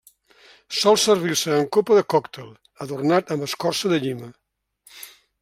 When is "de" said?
1.99-2.05, 3.95-4.01